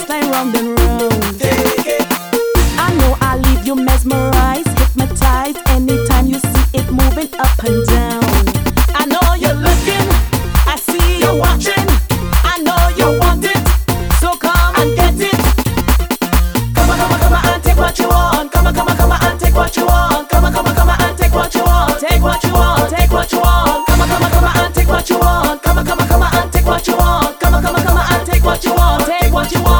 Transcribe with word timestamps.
last 0.00 0.08
time 0.08 0.30
round 0.30 0.54
and 0.56 0.78
round. 0.78 1.12
I 2.78 2.94
know 2.98 3.16
I 3.20 3.36
leave 3.36 3.66
you 3.66 3.74
mesmerized, 3.74 4.68
hypnotized 4.78 5.58
anytime 5.68 6.26
you 6.26 6.38
see 6.38 6.64
it 6.78 6.90
moving 6.90 7.28
up 7.38 7.58
and 7.64 7.86
down. 7.86 8.22
I 8.94 9.04
know 9.06 9.34
you're 9.34 9.54
looking, 9.54 10.06
I 10.66 10.76
see 10.76 11.20
you're 11.20 11.36
watching, 11.36 11.86
I 12.44 12.58
know 12.62 12.80
you 12.96 13.18
want 13.18 13.44
it, 13.44 13.60
so 14.20 14.32
come 14.36 14.74
and 14.76 14.96
get 14.96 15.14
it. 15.20 15.38
Come 16.74 16.90
on, 16.90 16.98
come 16.98 17.12
on, 17.12 17.20
come 17.20 17.32
on 17.32 17.46
and 17.46 17.62
take 17.62 17.76
what 17.76 17.98
you 17.98 18.08
want. 18.08 18.52
Come 18.52 18.66
on, 18.66 18.74
come 18.74 18.88
on, 18.88 18.96
come 18.96 19.10
on 19.12 19.24
and 19.24 19.40
take 19.40 19.54
what 19.54 19.76
you 19.76 19.84
want. 19.86 20.28
Come 20.28 20.44
on, 20.44 20.52
come 20.52 20.66
on, 20.66 20.74
come 20.74 20.88
on 20.88 21.02
and 21.02 21.18
take 21.18 21.34
what 21.34 21.54
you 21.54 21.64
want. 21.64 22.00
Take 22.00 22.22
what 22.22 22.42
you 22.44 22.52
want, 22.52 22.90
take 22.90 23.10
what 23.12 23.32
you 23.32 23.40
want. 23.40 23.86
Come 23.86 24.00
on, 24.00 24.08
come 24.08 24.22
on, 24.22 24.30
come 24.30 24.44
on 24.44 24.56
and 24.64 24.74
take 24.74 24.88
what 24.88 25.10
you 25.10 25.18
want. 25.18 25.62
Come 25.62 25.78
on, 25.78 25.84
come 25.86 26.00
on, 26.00 26.08
come 26.08 26.22
on 26.22 26.34
and 26.34 26.52
take 26.52 26.66
what 26.66 26.86
you 26.86 26.96
want. 26.96 27.40
Come 27.40 27.54
on, 27.54 27.62
come 27.62 27.76
on, 27.76 27.82
come 27.82 27.96
on 27.98 28.12
and 28.12 28.26
take 28.26 28.44
what 28.44 28.64
you 28.64 28.74
want. 28.74 29.06
Take 29.06 29.32
what 29.32 29.52
you 29.52 29.62
want. 29.62 29.79